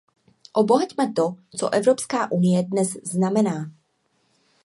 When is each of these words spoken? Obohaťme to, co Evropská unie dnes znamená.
Obohaťme 0.53 1.13
to, 1.15 1.35
co 1.57 1.73
Evropská 1.73 2.31
unie 2.31 2.63
dnes 2.63 2.89
znamená. 3.03 3.71